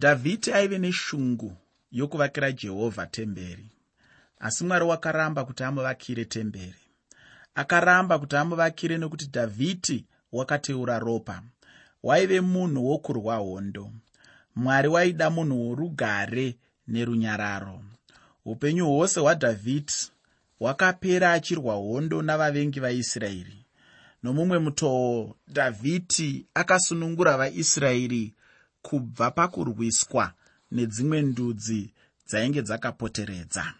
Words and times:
dhavhidhi 0.00 0.52
aive 0.52 0.78
neshungu 0.78 1.56
yokuvakira 1.92 2.52
jehovha 2.52 3.06
temberi. 3.06 3.70
Asi 4.40 4.64
mwari 4.64 4.84
wakaramba 4.84 5.44
kuti 5.44 5.62
amuvakire 5.64 6.24
temberi. 6.24 6.74
Akaramba 7.54 8.18
kuti 8.18 8.36
amuvakire 8.36 8.98
nokuti 8.98 9.26
dhavhidhi 9.26 10.04
wakateura 10.32 10.98
ropa. 10.98 11.42
Waive 12.02 12.40
munhu 12.40 12.86
wokurwa 12.86 13.36
hondo. 13.36 13.90
Mwari 14.56 14.88
waida 14.88 15.30
munhu 15.30 15.68
worugare 15.68 16.56
nerunyararo. 16.88 17.82
Upenyu 18.44 18.86
hwose 18.86 19.20
hwadhavhidhi 19.20 20.10
hwakapera 20.58 21.32
achirwa 21.32 21.74
hondo 21.74 22.22
navavengi 22.22 22.80
vaisraeri. 22.80 23.56
Nomumwe 24.22 24.58
mutoo 24.58 25.34
dhavhidhi 25.48 26.46
akasunungura 26.54 27.36
vaisraeri 27.36 28.34
kubva 28.82 29.30
pakurwiswa 29.30 30.32
nedzimwe 30.72 31.22
ndudzi 31.22 31.92
dzainge 32.28 32.62
dzakapoteredza. 32.62 33.74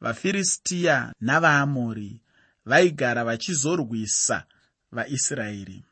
Vafiristiya 0.00 1.12
navaamori 1.20 2.20
vaigara 2.64 3.24
vachizorwisa 3.24 4.44
vaisraeri. 4.92 5.82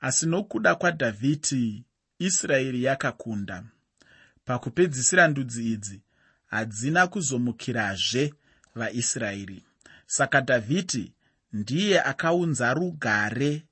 Asi 0.00 0.26
nokuda 0.26 0.74
kwadhavhidhi 0.74 1.84
israeri 2.18 2.84
yakakunda. 2.84 3.64
Pakupedzisira 4.44 5.28
ndudzi 5.28 5.72
idzi 5.72 6.00
hadzina 6.46 7.06
kuzomukirazve 7.06 8.34
vaisraeri. 8.74 9.64
Saka 10.06 10.40
dhavhidhi 10.40 11.12
ndiye 11.52 12.02
akaunza 12.02 12.74
rugare 12.74 13.62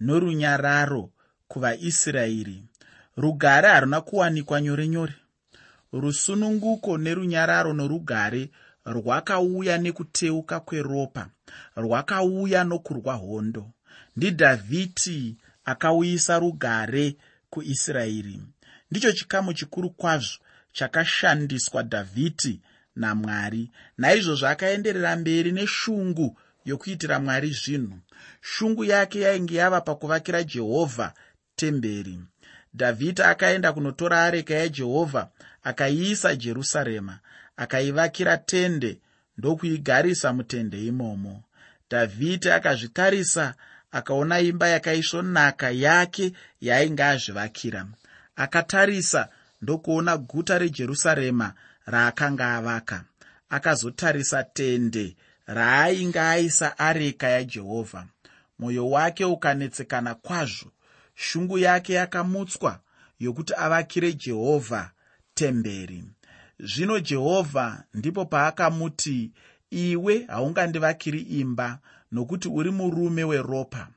norunyararo 0.00 1.10
kuvaisraeri 1.48 2.64
rugare 3.22 3.68
haruna 3.68 4.00
kuwanikwa 4.00 4.60
nyore 4.60 4.88
nyore 4.88 5.14
rusununguko 5.92 6.98
nerunyararo 6.98 7.72
norugare 7.72 8.50
rwakauya 8.86 9.78
nekuteuka 9.78 10.60
kweropa 10.60 11.28
rwakauya 11.76 12.64
nokurwa 12.64 13.14
hondo. 13.14 13.70
Ndidhavhidhi 14.16 15.36
akauyisa 15.64 16.38
rugare 16.38 17.16
kuisraeri. 17.50 18.40
Ndicho 18.90 19.12
chikamu 19.12 19.52
chikuru 19.54 19.90
kwazvo 19.90 20.38
chakashandiswa 20.72 21.82
dhavhidhi 21.82 22.60
namwari 22.96 23.70
naizvozvo 23.98 24.46
akaenderera 24.48 25.16
mberi 25.16 25.52
neshungu 25.52 26.38
yokuitira 26.64 27.20
mwari 27.20 27.50
zvinhu. 27.50 27.98
Shungu 28.40 28.84
yake 28.84 29.20
yainge 29.20 29.54
yava 29.56 29.80
pakuvakira 29.80 30.42
jehovha 30.44 31.12
temberi 31.56 32.18
dhavhidhi 32.74 33.22
akaenda 33.22 33.72
kunotora 33.72 34.24
areka 34.24 34.54
yajehovha 34.54 35.28
akaiisa 35.62 36.36
jerusarema 36.36 37.18
akaivakira 37.56 38.36
tende 38.36 38.98
ndokuigarisa 39.38 40.32
mutende 40.32 40.86
imomo. 40.86 41.42
Dhavhidhi 41.90 42.50
akazvitarisa 42.50 43.54
akaona 43.92 44.40
imba 44.40 44.68
yakaisvonaka 44.68 45.70
yake 45.70 46.32
yaainge 46.60 47.04
azvivakira 47.04 47.86
akatarisa 48.36 49.28
ndokuona 49.62 50.16
guta 50.16 50.58
rejerusarema 50.58 51.52
raakanga 51.86 52.54
avaka. 52.56 53.04
Akazotarisa 53.50 54.42
tende 54.44 55.16
raainge 55.46 56.20
aisa 56.20 56.78
areka 56.78 57.28
yajehovha. 57.28 58.06
Mwoyo 58.58 58.90
wake 58.90 59.24
ukanetsekana 59.24 60.14
kwazvo 60.14 60.72
shungu 61.20 61.58
yake 61.58 61.92
yakamutswa 61.92 62.80
yokuti 63.20 63.54
avakire 63.56 64.12
jehovha 64.12 64.90
temberi. 65.34 66.04
Zvino 66.60 67.00
jehovha 67.00 67.84
ndipo 67.94 68.24
paakamuti 68.24 69.32
iwe 69.70 70.24
haungandivakiri 70.26 71.20
imba 71.20 71.78
nokuti 72.12 72.48
uri 72.48 72.70
murume 72.70 73.24
weropa. 73.24 73.88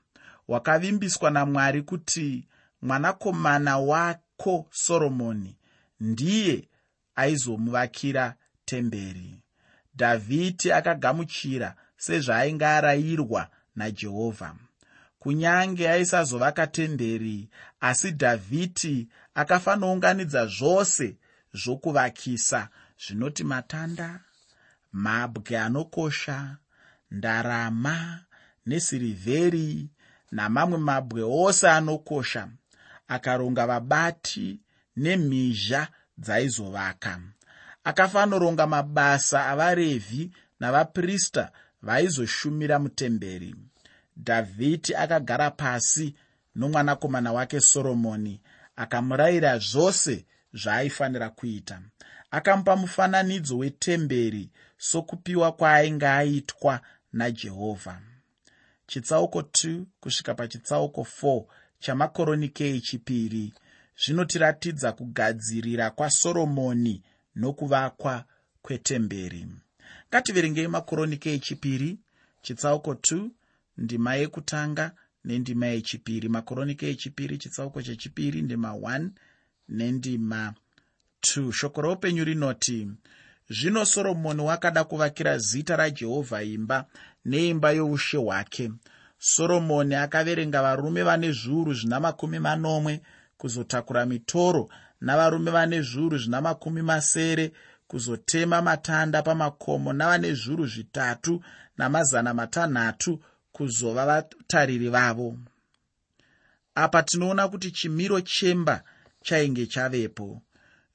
Wakavimbiswa 0.47 1.31
namwari 1.31 1.81
kuti 1.81 2.47
mwanakomana 2.81 3.78
wako 3.78 4.68
soromoni 4.72 5.57
ndiye 6.00 6.68
aizomuvakira 7.16 8.35
temberi 8.66 9.40
dhavhidhi 9.95 10.72
akagamuchira 10.72 11.75
sezvaainge 11.97 12.66
arayirwa 12.66 13.50
najehovha 13.75 14.56
kunyange 15.21 15.89
aisazovaka 15.89 16.67
temberi 16.67 17.49
asi 17.79 18.11
dhavhidhi 18.11 19.07
akafanounganidza 19.41 20.45
zvose 20.45 21.07
zvokuvakisa 21.61 22.61
zvinoti 23.03 23.43
matanda 23.43 24.09
mabwe 24.91 25.59
anokosha 25.65 26.57
ndarama 27.11 27.97
nesirivheri 28.65 29.89
namamwe 30.31 30.77
mabwe 30.77 31.21
ose 31.23 31.69
anokosha 31.69 32.47
akaronga 33.07 33.67
vabati 33.67 34.59
nemhizha 34.97 35.88
dzaizovaka. 36.17 37.19
Akafanoronga 37.83 38.67
mabasa 38.67 39.39
avarevhi 39.51 40.31
navaprista 40.59 41.51
vaizoshumira 41.81 42.79
mutemberi 42.79 43.55
dhavhidhi 44.17 44.95
akagara 44.95 45.51
pasi 45.51 46.16
nomwanakomana 46.55 47.33
wake 47.33 47.59
soromoni 47.59 48.41
akamurayira 48.75 49.57
zvose 49.57 50.25
zvaaifanira 50.53 51.29
kuita. 51.29 51.81
Akamupa 52.31 52.75
mufananidzo 52.75 53.57
wetemberi 53.57 54.50
sokupiwa 54.77 55.51
kwaainge 55.51 56.07
aitwa 56.07 56.81
najehovha. 57.13 58.01
Chitsauko 58.88 59.39
2 59.41 59.83
kusvika 60.00 60.33
pachitsauko 60.35 61.07
4 61.21 61.44
chamakoronike 61.79 62.75
echipiri 62.75 63.53
zvinotiratidza 64.01 64.91
kugadzirira 64.91 65.91
kwasoromoni 65.91 67.03
nokuvakwa 67.35 68.25
kwetemberi. 68.61 69.47
Ngativerengei 70.09 70.67
makoronike 70.67 71.33
echipiri. 71.33 72.00
Chitsauko 72.41 72.94
2 72.94 73.29
ndima 73.77 74.15
yekutanga 74.15 74.91
nendima 75.25 75.65
yechipiri 75.65 76.29
makoronike 76.29 76.89
echipiri 76.89 77.37
chitsauko 77.37 77.81
chechipiri 77.81 78.41
ndima 78.41 78.69
1 78.71 79.09
nendima 79.69 80.53
2 81.21 81.51
shoko 81.51 81.81
roupenyu 81.81 82.23
rinoti 82.23 82.87
zvino 83.49 83.85
soromoni 83.85 84.41
wakada 84.41 84.83
kuvakira 84.83 85.37
zita 85.37 85.75
rajehovha 85.75 86.43
imba 86.43 86.85
neimba 87.25 87.71
youshe 87.71 88.17
hwake. 88.17 88.71
Soromoni 89.17 89.95
akaverenga 89.95 90.61
varume 90.61 91.03
vane 91.03 91.31
zviuru 91.31 91.73
zvina 91.73 91.99
makumi 91.99 92.39
manomwe 92.39 93.01
kuzotakura 93.38 94.05
mitoro 94.05 94.69
navarume 95.01 95.51
vane 95.51 95.81
zviuru 95.81 96.17
zvina 96.17 96.41
makumi 96.41 96.81
masere 96.81 97.51
kuzotema 97.88 98.61
matanda 98.61 99.21
pamakomo 99.21 99.93
navane 99.93 100.33
zviuru 100.33 100.65
zvitatu 100.67 101.43
namazana 101.77 102.33
matanhatu 102.33 103.19
kuzova 103.51 104.06
vatariri 104.06 104.89
vavo. 104.89 105.38
Apa 106.75 107.03
tinoona 107.03 107.47
kuti 107.47 107.72
chimiro 107.72 108.22
chemba 108.22 108.84
chainge 109.23 109.66
chavepo. 109.67 110.41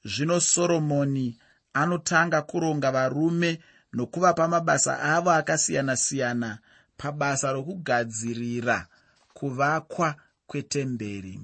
Zvino 0.05 0.39
soromoni 0.39 1.37
anotanga 1.73 2.41
kuronga 2.41 2.91
varume 2.91 3.59
nokuvapa 3.93 4.47
mabasa 4.47 4.99
avo 4.99 5.31
akasiyana-siyana 5.31 6.59
pabasa 6.97 7.51
rokugadzirira 7.51 8.87
kuvakwa 9.33 10.15
kwetemberi. 10.47 11.39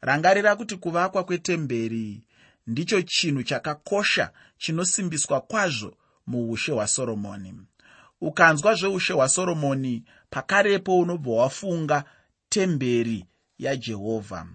Rangarira 0.00 0.56
kuti 0.56 0.76
kuvakwa 0.76 1.24
kwetemberi 1.24 2.24
ndicho 2.66 3.02
chinhu 3.02 3.42
chakakosha 3.42 4.30
chinosimbiswa 4.58 5.40
kwazvo 5.40 5.96
muushe 6.26 6.72
hwasoromoni. 6.72 7.54
Ukanzwa 8.20 8.74
zveushe 8.74 9.12
hwasoromoni 9.12 10.04
pakarepo 10.30 10.98
unobva 10.98 11.30
wafunga 11.32 12.04
temberi 12.48 13.26
yajehovha 13.58 14.46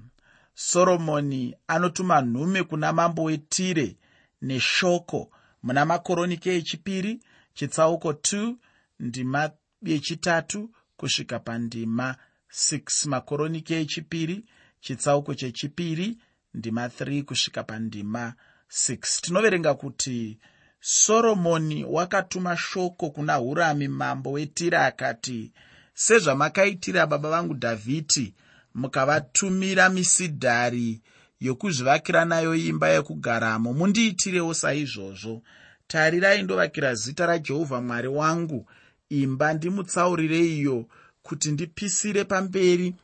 soromoni 0.53 1.55
anotuma 1.67 2.21
nhume 2.21 2.63
kuna 2.63 2.93
mambo 2.93 3.23
wetire 3.23 3.97
neshoko 4.41 5.31
muna 5.63 5.85
makoronike 5.85 6.55
echipiri 6.55 7.19
chitsauko 7.53 8.11
2 8.11 8.55
ndima 8.99 9.51
yechitatu 9.81 10.71
kusvika 10.97 11.39
pandima 11.39 12.15
6 12.49 13.09
makoronike 13.09 13.81
echipiri 13.81 14.45
chitsauko 14.79 15.33
chechipiri 15.35 16.17
ndima 16.53 16.87
3 16.87 17.23
kusvika 17.23 17.63
pandima 17.63 18.33
6 18.69 19.21
tinoverenga 19.21 19.73
kuti 19.73 20.39
soromoni 20.79 21.83
wakatuma 21.83 22.57
shoko 22.57 23.09
kuna 23.09 23.35
hurami 23.35 23.87
mambo 23.87 24.31
wetira 24.31 24.85
akati 24.85 25.51
sezvamakaitira 25.93 27.07
baba 27.07 27.29
vangu 27.29 27.53
dhavhidhi 27.53 28.33
mukavatumira 28.75 29.89
misidhari 29.89 31.01
yokuzvivakira 31.39 32.25
nayo 32.25 32.55
imba 32.55 32.89
yekugaramo. 32.89 33.73
Mundiitirewo 33.73 34.53
saizvozvo. 34.53 35.41
Tarirai 35.87 36.43
ndovakira 36.43 36.95
zita 36.95 37.25
rajehovha 37.25 37.81
mwari 37.81 38.07
wangu. 38.07 38.69
Imba 39.09 39.53
ndimutsaurire 39.53 40.39
iyo 40.39 40.87
kuti 41.21 41.51
ndipisire 41.51 42.23
pamberi 42.23 42.95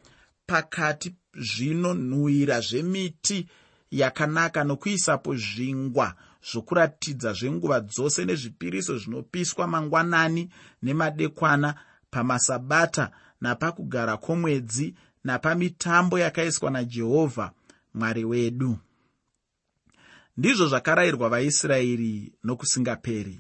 pakati 0.45 1.15
zvino 1.35 1.94
nhuyira 1.94 2.59
zvemiti 2.62 3.47
yakanaka 3.91 4.63
nokuisapo 4.63 5.35
zvingwa 5.35 6.15
zvokuratidza 6.50 7.34
zvenguva 7.34 7.80
dzose 7.80 8.26
nezvipiriso 8.26 8.98
zvinopiswa 8.98 9.68
mangwanani 9.68 10.50
nemadekwana 10.82 11.76
pamasabata 12.12 13.12
napakugara 13.42 14.18
kwomwedzi 14.18 14.96
napamitambo 15.24 16.20
yakaiswa 16.20 16.72
najehovha 16.72 17.52
mwari 17.94 18.26
wedu. 18.26 18.78
Ndizvo 20.38 20.68
zvakarayirwa 20.68 21.30
vaisraeri 21.30 22.34
nokusingaperi. 22.44 23.40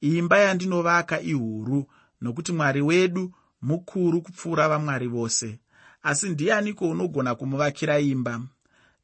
Imba 0.00 0.38
yandinovaka 0.38 1.20
ihuru 1.20 1.86
nokuti 2.20 2.52
mwari 2.52 2.82
wedu 2.82 3.32
mukuru 3.62 4.22
kupfuura 4.22 4.68
vamwari 4.68 5.06
vose. 5.08 5.58
Asi 6.02 6.28
ndianiko 6.28 6.88
unogona 6.88 7.34
kumuvakira 7.34 7.98
imba? 7.98 8.40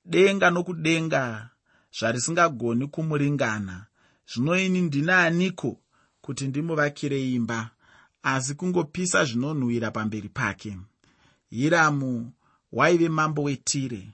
Denga 0.05 0.51
nokudenga 0.51 1.49
zvarisingagoni 1.99 2.87
kumuringana. 2.87 3.87
Zvino 4.35 4.59
ini 4.59 4.81
ndinaaniko 4.81 5.81
kuti 6.21 6.47
ndimuvakire 6.49 7.31
imba 7.33 7.71
asi 8.23 8.55
kungopisa 8.55 9.25
zvinonhuhwira 9.25 9.91
pamberi 9.91 10.29
pake? 10.29 10.79
Hiramu 11.51 12.33
waive 12.73 13.09
mambo 13.09 13.43
wetire 13.43 14.13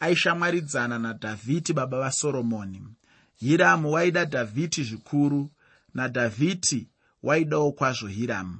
aishamwaridzana 0.00 0.98
nadhavhidhi 0.98 1.72
baba 1.72 1.98
vasoromoni 2.00 2.82
hiramu 3.36 3.92
waida 3.92 4.24
dhavhidhi 4.24 4.82
zvikuru 4.84 5.50
nadhavhidhi 5.94 6.88
waidawo 7.22 7.72
kwazvo 7.72 8.06
hiramu. 8.06 8.58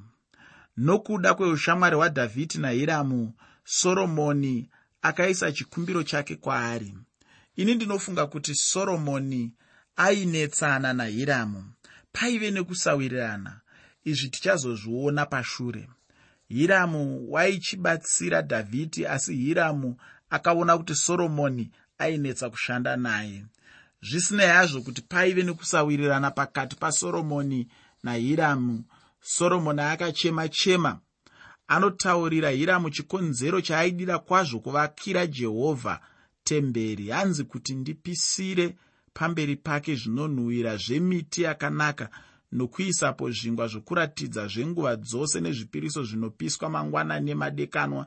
Nokuda 0.76 1.34
kweushamwari 1.34 1.96
hwadhavhidhi 1.96 2.58
nahiramu 2.58 3.32
soromoni 3.64 4.68
akaisa 5.02 5.52
chikumbiro 5.52 6.02
chake 6.02 6.36
kwaari 6.36 6.94
ini 7.56 7.74
ndinofunga 7.74 8.26
kuti 8.26 8.54
soromoni 8.54 9.52
ainetsana 9.96 10.92
nahiramu. 10.92 11.64
Paive 12.12 12.50
nekusawirirana. 12.50 13.60
Izvi 14.04 14.28
tichazozviona 14.28 15.26
pashure. 15.26 15.88
Hiramu 16.48 17.32
waichibatsira 17.32 18.42
dhavhidhi 18.42 19.06
asi 19.06 19.36
hiramu 19.36 19.96
akaona 20.30 20.78
kuti 20.78 20.94
soromoni 20.94 21.70
ainetsa 21.98 22.50
kushanda 22.50 22.96
naye. 22.96 23.44
Zvisinei 24.02 24.48
hazvo 24.48 24.80
kuti 24.80 25.02
paive 25.02 25.42
nekusawirirana 25.42 26.30
pakati 26.30 26.76
pasoromoni 26.76 27.68
nahiramu. 28.02 28.84
Soromoni 29.20 29.80
akachema 29.80 30.48
chema 30.48 31.00
anotaurira 31.68 32.50
hiramu 32.50 32.90
chikonzero 32.90 33.60
chaaidira 33.60 34.18
kwazvo 34.18 34.60
kuvakira 34.60 35.26
jehovha 35.26 36.00
temberi. 36.48 37.08
Hanzi 37.08 37.44
kuti 37.44 37.74
ndipisire 37.74 38.76
pamberi 39.14 39.56
pake 39.56 39.94
zvinonhuhwira 39.94 40.76
zvemiti 40.76 41.42
yakanaka 41.42 42.06
nokuisapo 42.52 43.30
zvingwa 43.30 43.66
zvokuratidza 43.72 44.42
zvenguva 44.52 44.96
dzose 44.96 45.40
nezvipiriso 45.40 46.04
zvinopiswa 46.08 46.66
mangwana 46.70 47.20
nemadekanwa. 47.20 48.06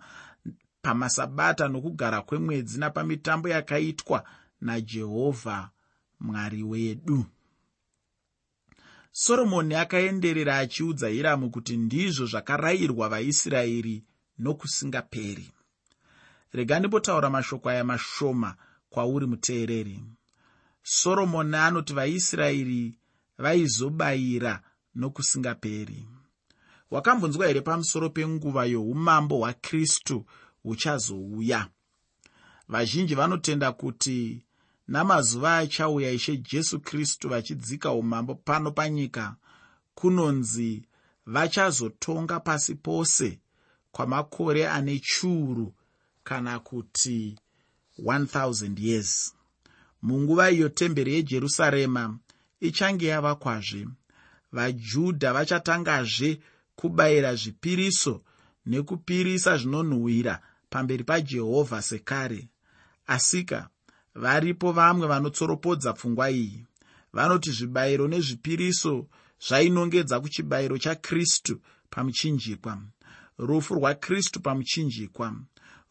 Pamasabata 0.82 1.68
nokugara 1.68 2.22
kwemwedzi 2.22 2.80
napamitambo 2.80 3.50
yakaitwa 3.50 4.24
najehovha 4.62 5.70
mwari 6.20 6.64
wedu. 6.64 7.26
Soromoni 9.12 9.76
akaenderera 9.76 10.58
achiudza 10.58 11.08
hiramu 11.08 11.50
kuti 11.50 11.78
ndizvo 11.78 12.26
zvakarayirwa 12.26 13.10
vaisraeri 13.10 14.04
nokusingaperi 14.40 15.52
rega 16.54 16.80
ndimbotaura 16.80 17.30
mashoko 17.30 17.70
aya 17.70 17.84
mashoma 17.84 18.56
kwauri 18.90 19.26
muteereri. 19.28 20.04
Soromoni 20.84 21.56
anoti 21.56 21.94
vaisraeri 21.94 22.96
vaizobayira 23.38 24.62
nokusingaperi. 24.96 26.08
Wakambonzwa 26.92 27.48
here 27.48 27.62
pamusoro 27.62 28.10
penguva 28.10 28.66
youmambo 28.66 29.38
hwakristu 29.38 30.26
huchazouya? 30.64 31.68
Vazhinji 32.68 33.16
vanotenda 33.16 33.72
kuti 33.72 34.46
namazuva 34.88 35.58
achauya 35.58 36.12
ishe 36.12 36.38
jesu 36.38 36.80
kristu 36.80 37.30
vachidzika 37.30 37.92
umambo 37.92 38.36
pano 38.36 38.72
panyika 38.72 39.36
kunonzi 39.96 40.86
vachazotonga 41.26 42.40
pasi 42.40 42.76
pose 42.76 43.40
kwamakore 43.92 44.68
ane 44.68 45.00
chiuru 45.00 45.74
kana 46.24 46.60
kuti 46.60 47.36
1000 48.04 48.80
years. 48.80 49.34
Munguva 50.02 50.52
iyo 50.52 50.70
temberi 50.70 51.14
yejerusarema 51.14 52.20
ichange 52.60 53.08
yavakwazve 53.08 53.88
vajudha 54.52 55.34
vachatangazve 55.34 56.40
kubayira 56.76 57.36
zvipiriso 57.36 58.22
nekupirisa 58.66 59.58
zvinonhuhwira 59.58 60.42
pamberi 60.70 61.04
pajehovha 61.04 61.82
sekare. 61.82 62.48
Asika 63.08 63.70
varipo 64.16 64.72
vamwe 64.72 65.08
vanotsoropodza 65.08 65.94
pfungwa 65.94 66.32
iyi. 66.32 66.66
Vanoti 67.14 67.52
zvibayiro 67.52 68.08
nezvipiriso 68.08 69.08
zvainongedza 69.48 70.20
kuchibayiro 70.20 70.78
chakristu 70.78 71.62
pamuchinjikwa. 71.90 72.82
Rufu 73.38 73.74
rwakristu 73.76 74.40
pamuchinjikwa 74.40 75.36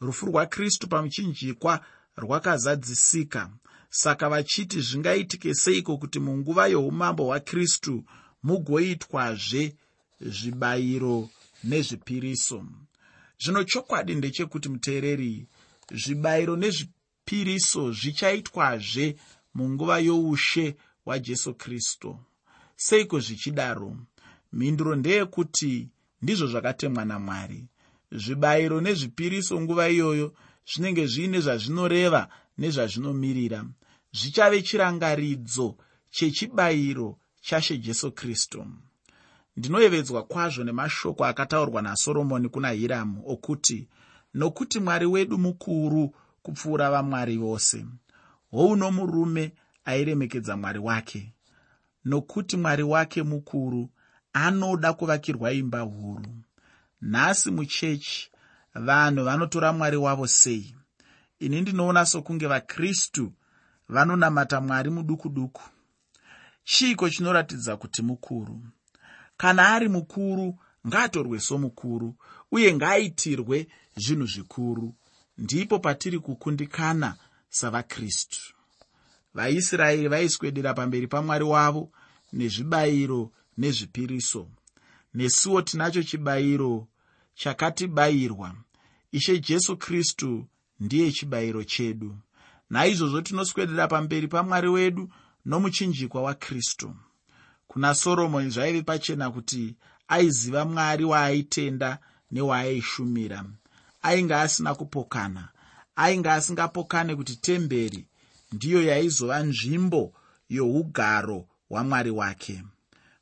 rufu 0.01 0.27
rwakristu 0.27 0.89
pamuchinjikwa 0.89 1.85
rwakazadzisika. 2.17 3.51
Saka 3.91 4.29
vachiti 4.29 4.81
zvingaitike 4.81 5.55
seiko 5.55 5.99
kuti 5.99 6.19
munguva 6.21 6.67
youmambo 6.67 7.25
hwakristu 7.25 8.05
mugoitwazve 8.43 9.77
zvibayiro 10.21 11.31
nezvipiriso? 11.65 12.65
Zvino 13.43 13.65
chokwadi 13.65 14.15
ndechekuti 14.15 14.69
muteereri 14.69 15.47
zvibayiro 15.91 16.57
nezvipiriso 16.57 17.93
zvichaitwazve 17.93 19.17
munguva 19.55 19.99
youshe 19.99 20.77
hwajesu 21.05 21.55
kristu. 21.55 22.19
Seiko 22.77 23.21
zvichidaro? 23.21 23.97
Mhinduro 24.53 24.97
ndeyekuti 24.97 25.89
ndizvo 26.23 26.47
zvakatemwa 26.47 27.05
namwari 27.05 27.69
zvibayiro 28.13 28.81
nezvipiriso 28.81 29.61
nguva 29.61 29.89
iyoyo 29.89 30.35
zvinenge 30.71 31.07
zviine 31.07 31.41
zvazvinoreva 31.41 32.29
nezvazvinomirira. 32.59 33.65
Zvichave 34.13 34.63
chirangaridzo 34.63 35.77
chechibayiro 36.11 37.19
chashe 37.41 37.79
jesu 37.79 38.13
kristu. 38.13 38.67
Ndinoyevedzwa 39.57 40.23
kwazvo 40.23 40.65
nemashoko 40.65 41.25
akataurwa 41.25 41.83
nasoromoni 41.83 42.49
kuna 42.49 42.71
hiramu 42.71 43.23
okuti 43.27 43.89
nokuti 44.35 44.81
mwari 44.81 45.07
wedu 45.07 45.39
mukuru 45.39 46.15
kupfuura 46.43 46.91
vamwari 46.91 47.37
vose 47.37 47.87
houno 48.51 48.91
murume 48.91 49.53
airemekedza 49.85 50.57
mwari 50.57 50.79
wake. 50.79 51.33
Nokuti 52.05 52.57
mwari 52.57 52.83
wake 52.83 53.23
mukuru 53.23 53.91
anoda 54.33 54.93
kuvakirwa 54.93 55.53
imba 55.53 55.81
huru 55.81 56.27
nhasi 57.01 57.51
muchechi 57.51 58.31
vanhu 58.75 59.25
vanotora 59.25 59.73
mwari 59.73 59.97
wavo 59.97 60.27
sei. 60.27 60.75
Ini 61.39 61.61
ndinoona 61.61 62.07
sokunge 62.07 62.47
vakristu 62.47 63.33
vanonamata 63.89 64.61
mwari 64.61 64.91
muduku 64.91 65.29
duku 65.29 65.63
chiiko 66.65 67.11
chinoratidza 67.11 67.77
kuti 67.77 68.03
mukuru? 68.03 68.61
Kana 69.37 69.69
ari 69.69 69.89
mukuru 69.89 70.59
ngaatorwe 70.87 71.41
somukuru 71.41 72.15
uye 72.53 72.75
ngaaitirwe 72.75 73.69
zvinhu 73.97 74.27
zvikuru. 74.27 74.95
Ndipo 75.39 75.79
patiri 75.79 76.19
kukundikana 76.19 77.17
savakristu. 77.49 78.55
Vaisraeri 79.35 80.09
vaiswedera 80.09 80.75
pamberi 80.75 81.07
pamwari 81.07 81.45
wavo 81.45 81.93
nezvibayiro 82.33 83.33
nezvipiriso 83.59 84.49
nesuwo 85.15 85.63
tinacho 85.63 86.03
chibayiro 86.03 86.89
chakatibayirwa 87.35 88.55
ishe 89.13 89.39
jesu 89.39 89.77
kristu 89.77 90.47
ndiye 90.81 91.13
chibayiro 91.13 91.65
chedu. 91.65 92.19
Naizvozvo 92.71 93.21
tinoswedera 93.21 93.89
pamberi 93.89 94.29
pamwari 94.29 94.69
wedu 94.69 95.09
nomuchinjikwa 95.45 96.23
wakristu 96.23 96.95
kuna 97.69 97.95
soromoni 97.95 98.51
zvaive 98.51 98.83
pachena 98.83 99.31
kuti 99.31 99.77
aiziva 100.09 100.65
mwari 100.65 101.05
waaitenda 101.05 101.99
newaaishumira 102.31 103.45
ainge 104.03 104.35
asina 104.35 104.75
kupokana 104.75 105.49
ainge 105.97 106.31
asingapokane 106.31 107.17
kuti 107.17 107.37
temberi 107.37 108.07
ndiyo 108.53 108.83
yaizova 108.83 109.43
nzvimbo 109.43 110.13
yougaro 110.49 111.47
hwamwari 111.69 112.11
wake 112.11 112.63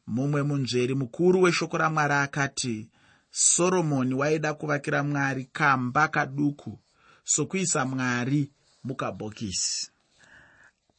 mumwe 0.07 0.43
munzveri 0.43 0.95
mukuru 0.95 1.43
weshoko 1.43 1.79
ramwari 1.79 2.15
akati 2.15 2.89
soromoni 3.31 4.15
waida 4.15 4.55
kuvakira 4.55 5.03
mwari 5.03 5.45
kamba 5.45 6.09
kaduku 6.09 6.79
sokuisa 7.25 7.85
mwari 7.85 8.51
mukabhokisi. 8.85 9.91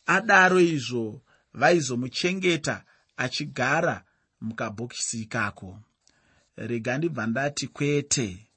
Adaro 0.06 0.60
izvo 0.60 1.22
vaizomuchengeta 1.54 2.84
achigara 3.18 4.04
mukabhokisi 4.42 5.22
ikako. 5.22 5.80
Rega 6.56 6.98
ndibva 6.98 7.28
ndati 7.28 7.68
kwete 7.68 8.48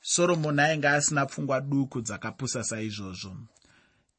soromoni 0.00 0.60
ainge 0.60 0.88
asina 0.88 1.26
pfungwa 1.26 1.60
duku 1.60 2.00
dzakapusa 2.00 2.64
saizvozvo. 2.64 3.36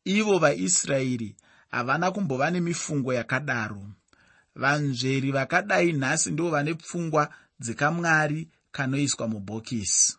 Ivo 0.06 0.38
vaisraeri 0.40 1.36
havana 1.72 2.12
kumbova 2.12 2.52
nemifungo 2.52 3.14
yakadaro 3.14 3.84
vanzveri 4.62 5.32
vakadai 5.32 5.92
nhasi 5.94 6.32
ndivo 6.32 6.50
vane 6.50 6.74
pfungwa 6.74 7.24
dzekamwari 7.60 8.48
kanoiswa 8.72 9.28
mubhokisi. 9.28 10.18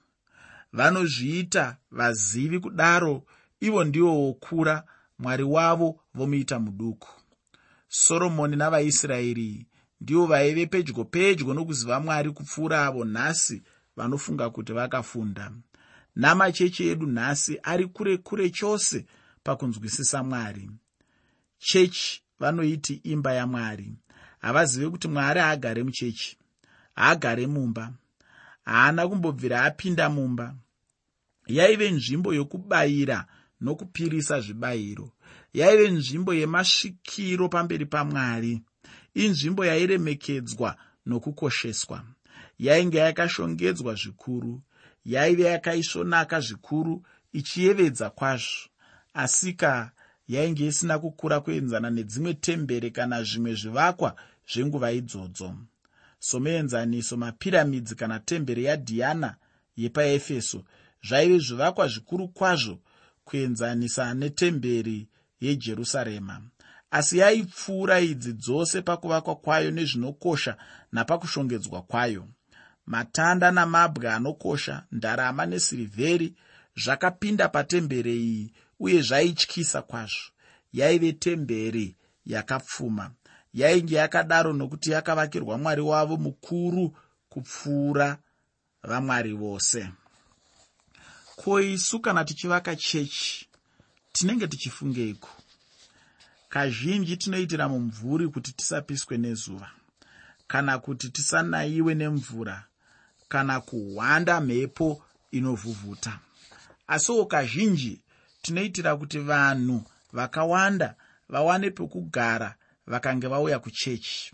Vanozviita 0.73 1.77
vazivi 1.91 2.59
kudaro 2.61 3.23
ivo 3.61 3.85
ndivo 3.85 4.23
wokura 4.27 4.85
mwari 5.19 5.43
wavo 5.43 6.01
vomuita 6.15 6.59
muduku. 6.59 7.09
Soromoni 7.89 8.57
navaisraeri 8.57 9.67
ndivo 10.01 10.27
vaive 10.27 10.67
pedyo 10.67 11.05
pedyo 11.05 11.55
nokuziva 11.55 12.01
mwari 12.01 12.31
kupfuura 12.31 12.87
avo 12.87 13.05
nhasi 13.05 13.63
vanofunga 13.97 14.51
kuti 14.51 14.73
vakafunda. 14.73 15.53
Namachechi 16.17 16.89
edu 16.89 17.07
nhasi 17.07 17.59
ari 17.63 17.87
kure 17.87 18.17
kure 18.17 18.51
chose 18.51 19.07
pakunzwisisa 19.43 20.23
mwari. 20.23 20.71
Chechi 21.59 22.23
vanoiti 22.39 22.95
imba 22.95 23.33
yamwari 23.33 23.95
havazive 24.41 24.91
kuti 24.91 25.09
mwari 25.09 25.41
haagare 25.41 25.83
muchechi 25.83 26.37
haagare 26.95 27.47
mumba 27.47 27.93
haana 28.65 29.09
kumbobvira 29.09 29.65
apinda 29.65 30.11
mumba. 30.11 30.55
Yaive 31.47 31.91
nzvimbo 31.91 32.35
yokubayira 32.35 33.27
nokupirisa 33.61 34.41
zvibayiro. 34.41 35.13
Yaive 35.53 35.91
nzvimbo 35.91 36.35
yemasvikiro 36.35 37.49
pamberi 37.49 37.87
pamwari. 37.87 38.63
Inzvimbo 39.15 39.65
yairemekedzwa 39.67 40.77
nokukosheswa. 41.07 42.05
Yainge 42.59 42.99
yakashongedzwa 42.99 43.95
zvikuru. 43.95 44.63
Yaive 45.05 45.43
yakaisvonaka 45.43 46.41
zvikuru 46.41 47.03
ichiyevedza 47.33 48.11
kwazvo. 48.11 48.69
Asika 49.15 49.93
yainge 50.31 50.67
isina 50.67 50.99
kukura 50.99 51.41
kuenzana 51.41 51.91
nedzimwe 51.91 52.35
tembere 52.35 52.91
kana 52.91 53.23
zvimwe 53.23 53.55
zvivakwa 53.55 54.11
zvenguva 54.51 54.93
idzodzo. 54.93 55.55
Somuenzaniso 56.19 57.17
mapiramidzi 57.17 57.95
kana 57.95 58.21
temberi 58.21 58.65
yadhiana 58.65 59.37
yepaefeso 59.77 60.65
zvaive 61.07 61.39
zvivakwa 61.39 61.89
zvikuru 61.89 62.29
kwazvo 62.29 62.79
kuenzanisa 63.25 64.15
netemberi 64.15 65.09
yejerusarema. 65.41 66.43
Asi 66.91 67.19
yaipfuura 67.19 68.01
idzi 68.01 68.33
dzose 68.33 68.83
pakuvakwa 68.83 69.37
kwayo 69.37 69.71
nezvinokosha 69.71 70.57
napakushongedzwa 70.93 71.83
kwayo. 71.83 72.29
Matanda 72.87 73.51
namabwe 73.51 74.11
anokosha 74.11 74.85
ndarama 74.93 75.47
nesirivheri 75.47 76.35
zvakapinda 76.77 77.49
patemberi 77.49 78.17
iyi 78.17 78.53
uye 78.81 79.03
zvaityisa 79.03 79.83
kwazvo. 79.83 80.31
Yaive 80.73 81.13
temberi 81.13 81.97
yakapfuma. 82.27 83.11
Yainge 83.55 83.95
yakadaro 83.95 84.53
nokuti 84.53 84.91
yakavakirwa 84.91 85.59
mwari 85.59 85.83
wavo 85.83 86.17
mukuru 86.17 86.97
kupfuura 87.29 88.19
vamwari 88.83 89.33
vose. 89.33 89.89
Ko 91.37 91.61
isu 91.61 92.01
kana 92.01 92.25
tichivaka 92.25 92.77
chechi 92.77 93.49
tinenge 94.13 94.47
tichifungeiko 94.47 95.29
kazhinji 96.49 97.17
tinoitira 97.17 97.69
mumvuri 97.69 98.29
kuti 98.29 98.53
tisapiswe 98.53 99.19
nezuva. 99.19 99.71
Kana 100.47 100.79
kuti 100.79 101.09
tisanayiwe 101.09 101.95
nemvura 101.95 102.65
kana 103.29 103.61
kuhwanda 103.61 104.41
mhepo 104.41 105.03
inovhuvhuta. 105.31 106.19
Asiwo 106.87 107.27
kazhinji 107.27 108.01
tinoitira 108.43 108.97
kuti 108.97 109.19
vanhu 109.19 109.83
vakawanda 110.13 110.97
vawane 111.29 111.71
pekugara 111.71 112.55
vakange 112.87 113.27
vauya 113.29 113.59
kuchechi. 113.59 114.33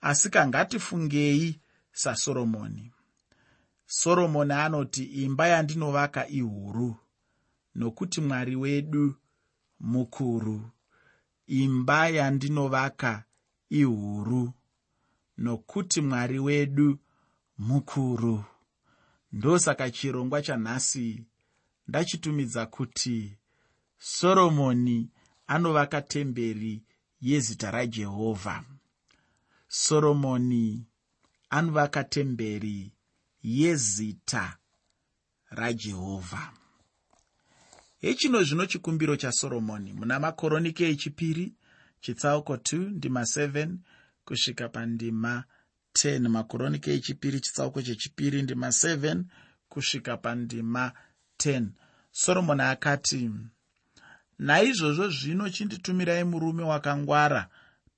Asi 0.00 0.30
kangatifungei 0.30 1.60
sasoromoni. 1.92 2.92
Soromoni 3.86 4.52
anoti 4.52 5.04
imba 5.04 5.48
yandinovaka 5.48 6.28
ihuru 6.28 6.96
nokuti 7.74 8.20
mwari 8.20 8.56
wedu 8.56 9.14
mukuru. 9.80 10.70
Imba 11.46 12.08
yandinovaka 12.08 13.24
ihuru 13.68 14.52
nokuti 15.38 16.00
mwari 16.00 16.38
wedu 16.38 16.98
mukuru. 17.58 18.44
Ndosaka 19.32 19.90
chirongwa 19.90 20.42
chanhasi 20.42 21.24
ndachitumidza 21.90 22.66
kuti 22.66 23.38
soromoni 23.98 25.10
anovaka 25.46 26.02
temberi 26.02 26.82
yezita 27.20 27.70
rajehovha 27.70 28.64
soromoni 29.68 30.86
anovaka 31.50 32.04
temberi 32.04 32.92
yezita 33.42 34.58
rajehovha 35.50 36.52
hechino 38.00 38.42
zvino 38.42 38.66
chikumbiro 38.66 39.16
chasoromoni 39.16 39.92
muna 39.92 40.20
makoronike 40.20 40.88
echipiri 40.88 41.54
chitsauko 42.00 42.54
2 42.54 42.78
ndima 42.78 43.20
7 43.20 43.76
kusvika 44.24 44.68
pandima 44.68 45.44
10 45.94 46.28
makoronike 46.28 46.94
echipiri 46.94 47.40
chitsauko 47.40 47.82
chechipiri 47.82 48.42
ndima 48.42 48.68
7 48.68 49.24
kusvika 49.68 50.16
pandima 50.16 50.88
10 50.88 51.09
soromoni 52.12 52.62
akati 52.62 53.30
naizvozvo 54.38 55.08
zvino 55.08 55.50
chinditumirai 55.50 56.24
murume 56.24 56.62
wakangwara 56.62 57.42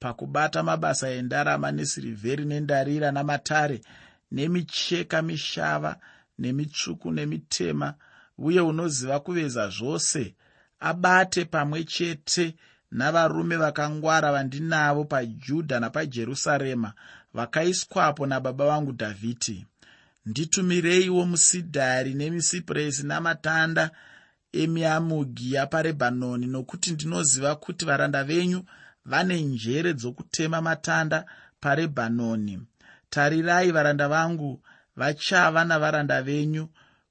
pakubata 0.01 0.63
mabasa 0.63 1.09
endarama 1.09 1.73
nesirivheri 1.73 2.45
nendarira 2.45 3.13
namatare 3.13 3.79
nemicheka 4.33 5.23
mishava 5.23 5.93
nemitsvuku 6.39 7.09
nemitema 7.17 7.95
uye 8.39 8.61
unoziva 8.61 9.21
kuveza 9.21 9.69
zvose 9.69 10.35
abate 10.81 11.45
pamwe 11.45 11.85
chete 11.85 12.57
navarume 12.91 13.57
vakangwara 13.57 14.33
vandinavo 14.33 15.05
pajudha 15.05 15.81
napajerusarema 15.81 16.93
vakaiswapo 17.35 18.27
nababa 18.27 18.67
vangu 18.67 18.93
dhavhidhi 18.93 19.67
nditumireiwo 20.27 21.27
musidhari 21.27 22.15
nemisipuresi 22.15 23.03
namatanda 23.07 23.91
emiamugi 24.63 25.47
yaparebhanoni 25.55 26.47
nokuti 26.47 26.89
ndinoziva 26.93 27.57
kuti 27.57 27.85
varanda 27.85 28.25
venyu 28.25 28.61
vane 29.11 29.37
njere 29.43 29.93
dzokutema 29.95 30.59
matanda 30.69 31.19
parebhanoni. 31.61 32.55
Tarirai 33.11 33.71
varanda 33.73 34.09
vangu 34.09 34.63
vachava 34.97 35.65
navaranda 35.65 36.23
venyu 36.23 36.69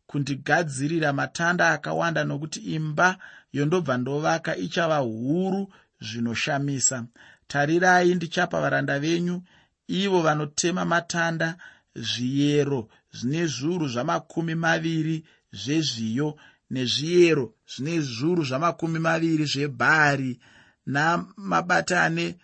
kundigadzirira 0.08 1.13
matanda 1.13 1.70
akawanda 1.70 2.24
nokuti 2.24 2.60
imba 2.60 3.18
yondobva 3.53 3.98
ndovaka 3.98 4.51
ichava 4.65 4.98
huru 4.98 5.74
zvinoshamisa. 6.01 7.06
Tarirai 7.48 8.15
ndichapa 8.15 8.62
varanda 8.62 9.00
venyu 9.00 9.44
ivo 9.88 10.22
vanotema 10.22 10.86
matanda 10.86 11.58
zviyero 11.96 12.89
zvine 13.13 13.48
zviuru 13.48 13.88
zvamakumi 13.88 14.56
maviri 14.56 15.25
zvezviyo 15.51 16.38
nezviyero 16.70 17.53
zvine 17.74 18.01
zviuru 18.01 18.44
zvamakumi 18.44 19.00
maviri 19.00 19.46
zvebhari 19.46 20.39
namabate 20.86 21.96
ane 21.98 22.39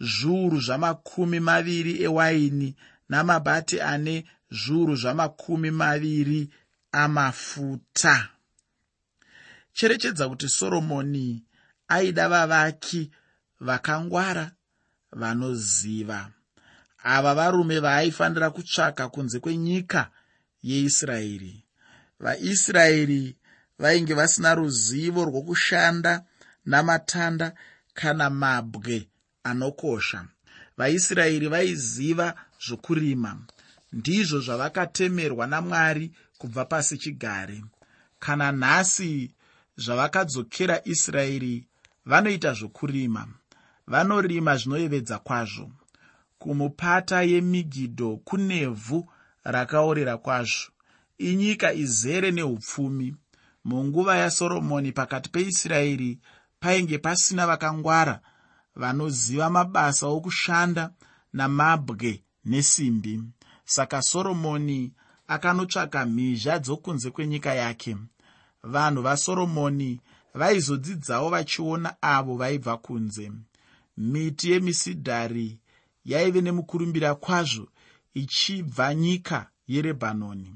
zviuru 0.00 0.60
zvamakumi 0.60 1.40
maviri 1.40 2.02
ewaini 2.06 2.76
namabate 3.08 3.82
ane 3.82 4.24
zviuru 4.50 4.96
zvamakumi 4.96 5.70
maviri 5.70 6.50
amafuta. 6.92 8.28
Cherechedza 9.72 10.28
kuti 10.28 10.48
soromoni 10.48 11.44
aida 11.88 12.28
vavaki 12.28 13.10
vakangwara 13.60 14.50
vanoziva 15.12 16.32
ava 17.14 17.34
varume 17.34 17.78
vaaifanira 17.80 18.50
kutsvaka 18.50 19.08
kunze 19.08 19.38
kwenyika 19.40 20.10
yeisraeri. 20.62 21.64
Vaisraeri 22.20 23.36
vainge 23.78 24.14
vasina 24.14 24.54
ruzivo 24.54 25.24
rwokushanda 25.24 26.24
namatanda 26.64 27.52
kana 27.94 28.30
mabwe 28.30 29.08
anokosha. 29.44 30.24
Vaisraeri 30.76 31.48
vaiziva 31.48 32.34
zvokurima. 32.66 33.38
Ndizvo 33.92 34.40
zvavakatemerwa 34.40 35.46
namwari 35.46 36.12
kubva 36.38 36.64
pasi 36.64 36.98
chigare. 36.98 37.64
Kana 38.18 38.52
nhasi 38.52 39.30
zvavakadzokera 39.76 40.80
israeri 40.84 41.66
vanoita 42.06 42.52
zvokurima. 42.52 43.28
Vanorima 43.86 44.56
zvinoyevedza 44.56 45.18
kwazvo 45.18 45.70
kumupata 46.38 47.22
yemigidho 47.22 48.16
kunevhu 48.16 49.08
rakaorera 49.44 50.16
kwazvo. 50.16 50.70
Inyika 51.18 51.72
izere 51.72 52.30
neupfumi. 52.30 53.16
Munguva 53.64 54.16
yasoromoni 54.16 54.92
pakati 54.92 55.28
peisraeri 55.30 56.18
painge 56.60 56.98
pasina 56.98 57.46
vakangwara 57.46 58.20
vanoziva 58.76 59.50
mabasa 59.50 60.06
okushanda 60.06 60.90
namabwe 61.32 62.22
nesimbi. 62.44 63.22
Saka 63.64 64.02
soromoni 64.02 64.92
akanotsvaka 65.28 66.06
mhizha 66.06 66.58
dzokunze 66.58 67.10
kwenyika 67.10 67.54
yake. 67.54 67.96
Vanhu 68.62 69.02
vasoromoni 69.02 70.00
vaizodzidzawo 70.34 71.30
vachiona 71.30 72.02
avo 72.02 72.36
vaibva 72.36 72.76
kunze. 72.76 73.32
Miti 73.96 74.50
yemisidhari 74.50 75.58
yaive 76.10 76.40
nemukurumbira 76.40 77.14
kwazvo 77.14 77.66
ichibva 78.14 78.94
nyika 78.94 79.50
yerebhanoni. 79.68 80.54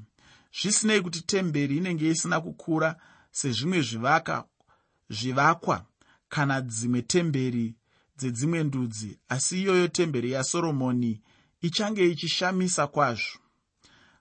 Zvisinei 0.57 1.01
kuti 1.01 1.21
temberi 1.21 1.77
inenge 1.77 2.09
isina 2.09 2.41
kukura 2.41 2.89
sezvimwe 3.31 3.81
zvivaka 3.81 4.35
zvivakwa 5.09 5.85
kana 6.29 6.61
dzimwe 6.61 7.01
temberi 7.01 7.75
dzedzimwe 8.17 8.63
ndudzi 8.63 9.19
asi 9.29 9.61
iyoyo 9.61 9.87
temberi 9.87 10.31
yasoromoni 10.31 11.21
ichange 11.61 12.07
ichishamisa 12.11 12.87
kwazvo. 12.87 13.39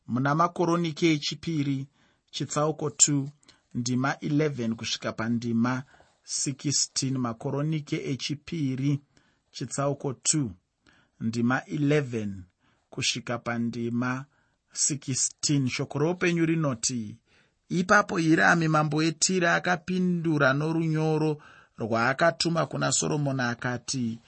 Muna 0.07 0.35
makoronike 0.35 1.13
echipiri 1.13 1.87
chitsauko 2.31 2.89
2 2.89 3.27
ndima 3.75 4.13
11 4.13 4.75
kusvika 4.75 5.13
pandima 5.13 5.83
16 6.25 7.19
makoronike 7.19 8.11
echipiri 8.13 9.01
chitsauko 9.51 10.11
2 10.11 10.49
ndima 11.21 11.59
11 11.59 12.29
kusvika 12.91 13.39
pandima 13.39 14.25
16 14.75 15.69
shoko 15.69 15.99
roupenyu 15.99 16.47
rinoti 16.47 17.17
ipapo 17.69 18.17
hirami 18.17 18.69
mambo 18.69 18.97
wetire 18.97 19.49
akapindura 19.51 20.53
norunyoro 20.53 21.39
rwaakatuma 21.79 22.67
kuna 22.67 22.93
soromoni 22.93 23.43
akati 23.43 24.19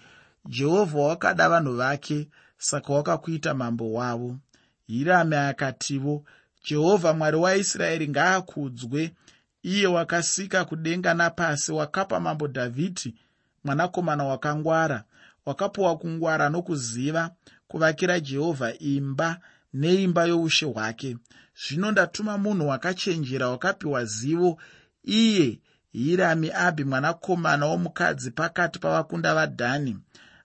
jehovha 0.48 0.98
wakada 0.98 1.48
vanhu 1.48 1.76
vake 1.76 2.28
saka 2.58 2.92
wakakuita 2.92 3.54
mambo 3.54 3.92
wavo 3.92 4.36
hirami 4.86 5.36
akativo 5.36 6.24
jehovha 6.64 7.12
mwari 7.12 7.36
waisraeri 7.36 8.08
ngaakudzwe 8.08 9.14
iye 9.62 9.86
wakasika 9.86 10.64
kudenga 10.64 11.14
napasi 11.14 11.72
wakapa 11.72 12.20
mambo 12.20 12.46
dhavhidhi 12.48 13.14
mwanakomana 13.64 14.24
wakangwara 14.24 15.04
wakapiwa 15.46 15.98
kungwara 15.98 16.48
nokuziva 16.48 17.30
kuvakira 17.68 18.20
jehovha 18.20 18.78
imba 18.78 19.38
neimba 19.74 20.24
youshe 20.24 20.66
hwake. 20.66 21.16
Zvino 21.66 21.90
ndatuma 21.90 22.38
munhu 22.38 22.68
wakachenjera 22.68 23.48
wakapiwa 23.48 24.04
zivo 24.04 24.60
iye 25.04 25.60
hirami 25.92 26.50
abhi 26.50 26.84
mwanakomana 26.84 27.66
womukadzi 27.66 28.30
pakati 28.30 28.78
pavakunda 28.78 29.34
vadhani. 29.34 29.98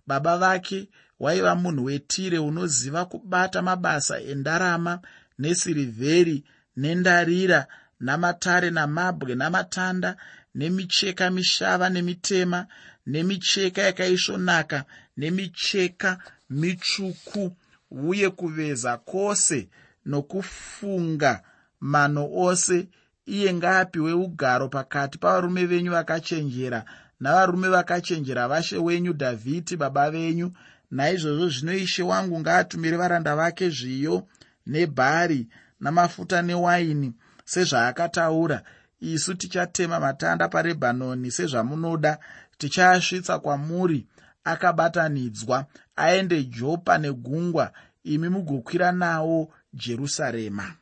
Baba 0.07 0.37
vake 0.37 0.89
waiva 1.19 1.55
munhu 1.55 1.83
wetire 1.83 2.39
unoziva 2.39 3.05
kubata 3.05 3.61
mabasa 3.61 4.19
endarama 4.21 4.99
nesirivheri 5.39 6.43
nendarira 6.77 7.67
namatare 7.99 8.69
namabwe 8.69 9.35
namatanda 9.35 10.17
nemicheka 10.55 11.29
mishava 11.31 11.89
nemitema 11.89 12.67
nemicheka 13.11 13.81
yakaisvonaka 13.81 14.77
nemicheka 15.17 16.09
mitsvuku 16.49 17.43
uye 17.91 18.29
kuveza 18.29 18.97
kwose 18.97 19.67
nokufunga 20.05 21.41
mano 21.79 22.29
ose. 22.33 22.87
Iye 23.25 23.53
ngaapiwe 23.53 24.13
ugaro 24.13 24.67
pakati 24.69 25.17
pavarume 25.17 25.65
venyu 25.65 25.91
vakachenjera 25.91 26.85
navarume 27.19 27.67
vakachenjera 27.67 28.47
vashe 28.47 28.77
wenyu 28.77 29.13
dhavhidhi 29.13 29.75
baba 29.77 30.11
venyu. 30.11 30.51
Naizvozvo 30.91 31.49
zvino 31.49 31.73
ishe 31.73 32.03
wangu 32.03 32.39
ngaatumire 32.39 32.97
varanda 32.97 33.35
vake 33.35 33.69
zviyo 33.69 34.27
nebhari 34.67 35.47
namafuta 35.79 36.41
newaini 36.41 37.13
sezvaakataura. 37.45 38.61
Isu 38.99 39.33
tichatema 39.35 39.99
matanda 39.99 40.47
parebhanoni 40.47 41.31
sezvamunoda 41.31 42.17
tichaasvitsa 42.57 43.39
kwamuri 43.39 44.07
akabatanidzwa 44.43 45.65
aende 45.95 46.43
jopa 46.43 46.97
negungwa 46.97 47.73
imi 48.03 48.29
mugokwira 48.29 48.91
nawo 48.91 49.53
jerusarema. 49.73 50.73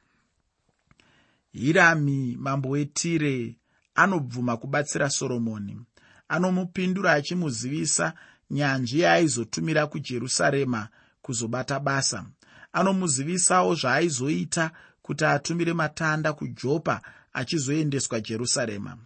Hirami 1.51 2.37
mambo 2.39 2.69
wetire 2.69 3.57
anobvuma 3.95 4.57
kubatsira 4.57 5.09
soromoni. 5.09 5.81
Anomupindura 6.27 7.11
achimuzivisa 7.13 8.13
nyanzvi 8.49 8.99
yaaizotumira 8.99 9.87
kujerusarema 9.87 10.87
kuzobata 11.21 11.79
basa. 11.79 12.25
Anomuzivisawo 12.73 13.75
zvaaizoita 13.75 14.71
kuti 15.01 15.25
atumire 15.25 15.73
matanda 15.73 16.33
kujopa 16.33 17.01
achizoendeswa 17.33 18.19
jerusarema. 18.21 18.97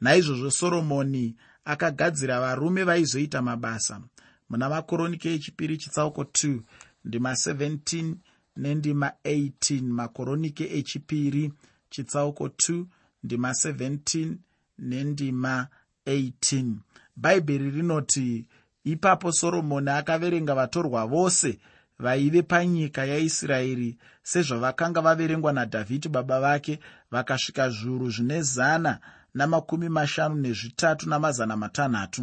Naizvozvo 0.00 0.50
soromoni 0.50 1.36
akagadzira 1.64 2.40
varume 2.40 2.84
vaizoita 2.84 3.42
mabasa. 3.42 4.00
Muna 4.48 4.68
makoronike 4.68 5.34
echipiri 5.34 5.76
chitsauko 5.76 6.22
2 6.22 6.60
ndima 7.04 7.32
17 7.32 8.14
nendima 8.56 9.12
18 9.24 9.82
makoronike 9.82 10.78
echipiri 10.78 11.52
chitsauko 11.90 12.46
2 12.46 12.84
ndima 13.24 13.50
17 13.50 14.34
nendima 14.78 15.68
18 16.06 16.74
bhaibheri 17.16 17.70
rinoti 17.70 18.46
ipapo 18.84 19.32
soromoni 19.32 19.90
akaverenga 19.90 20.54
vatorwa 20.54 21.06
vose 21.06 21.58
vaive 21.98 22.42
panyika 22.42 23.04
yaisraeri 23.04 23.98
sezvavakanga 24.22 25.00
vaverengwa 25.00 25.52
nadhavhidhi 25.52 26.08
baba 26.08 26.40
vake 26.40 26.78
vakasvika 27.10 27.70
zviuru 27.70 28.10
zvine 28.10 28.42
zana 28.42 29.00
namakumi 29.38 29.88
mashanu 29.88 30.34
nezvitatu 30.34 31.08
namazana 31.08 31.56
matanhatu. 31.56 32.22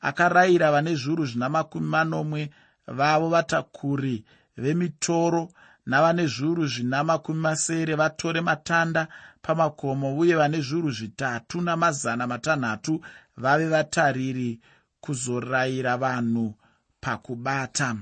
Akarayira 0.00 0.72
vane 0.72 0.94
zviuru 0.94 1.26
zvina 1.26 1.48
makumi 1.48 1.88
manomwe 1.88 2.50
vavo 2.86 3.28
vatakuri 3.28 4.24
vemitoro 4.56 5.42
navane 5.86 6.26
zviuru 6.26 6.66
zvina 6.66 7.04
makumi 7.04 7.40
masere 7.40 7.94
vatore 7.94 8.40
matanda 8.40 9.08
pamakomo 9.42 10.18
uye 10.18 10.34
vane 10.36 10.60
zviuru 10.60 10.90
zvitatu 10.90 11.60
namazana 11.60 12.26
matanhatu 12.26 13.00
vave 13.36 13.66
vatariri 13.68 14.60
kuzorayira 15.00 15.96
vanhu 15.96 16.54
pakubata. 17.00 17.96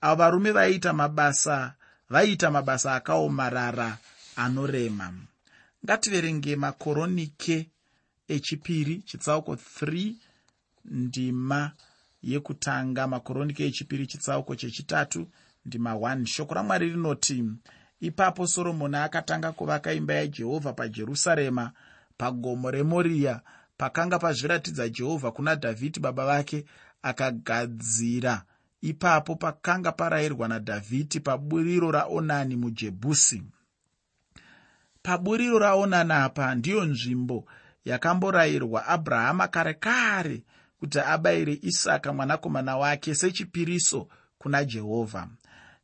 Avo 0.00 0.16
varume 0.16 0.50
vaiita 0.52 0.92
mabasa 0.92 1.74
vaiita 2.10 2.50
mabasa 2.50 2.94
akaomarara 2.94 3.98
anorema. 4.36 5.12
Ngativerenge 5.84 6.56
makoronike 6.56 7.71
echipiri 8.34 9.02
chitsauko 9.02 9.54
3 9.54 10.14
ndima 10.84 11.72
yekutanga. 12.22 13.06
Makoronike 13.06 13.66
echipiri 13.66 14.06
chitsauko 14.06 14.56
chechitatu 14.56 15.28
ndima 15.66 15.94
1 15.94 16.26
shoko 16.26 16.54
ramwari 16.54 16.88
rinoti 16.90 17.44
ipapo 18.00 18.46
soromoni 18.46 18.96
akatanga 18.96 19.52
kuvaka 19.52 19.92
imba 19.92 20.14
yajehovha 20.14 20.72
pajerusarema 20.72 21.72
pagomo 22.16 22.70
remoriya 22.70 23.40
pakanga 23.76 24.18
pazviratidza 24.18 24.88
jehovha 24.88 25.30
kuna 25.30 25.54
dhavhidhi 25.54 26.00
baba 26.00 26.26
vake 26.26 26.64
akagadzira. 27.02 28.42
Ipapo 28.80 29.36
pakanga 29.36 29.92
parayirwa 29.92 30.48
nadhavhidhi 30.48 31.20
paburiro 31.20 31.90
raonani 31.90 32.56
mujebhusi 32.56 33.42
paburiro 35.02 35.58
raonani 35.58 36.12
apa 36.12 36.54
ndiyo 36.54 36.84
nzvimbo 36.84 37.44
yakamborayirwa 37.84 38.86
abrahama 38.86 39.48
kare 39.48 39.74
kare 39.74 40.42
kuti 40.78 40.98
abayire 41.00 41.58
isaka 41.62 42.12
mwanakomana 42.12 42.76
wake 42.76 43.14
sechipiriso 43.14 44.08
kuna 44.38 44.64
jehovha 44.64 45.28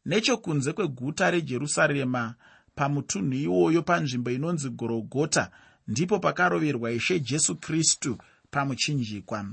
nechokunze 0.07 0.73
kweguta 0.73 1.31
rejerusarema 1.31 2.35
pamutunhu 2.75 3.35
iwoyo 3.35 3.83
panzvimbo 3.83 4.31
inonzi 4.31 4.71
gorogota 4.71 5.51
ndipo 5.89 6.19
pakaroverwa 6.19 6.91
ishe 6.93 7.21
jesu 7.21 7.57
kristu 7.57 8.19
pamuchinjikwa. 8.51 9.47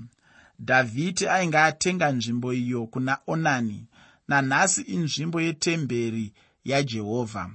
Dhavhidhi 0.60 1.28
ainge 1.28 1.58
atenga 1.58 2.12
nzvimbo 2.12 2.54
iyo 2.54 2.86
kuna 2.88 3.18
onani 3.28 3.88
nanhasi 4.28 4.82
inzvimbo 4.82 5.42
yetemberi 5.42 6.34
yajehovha 6.64 7.50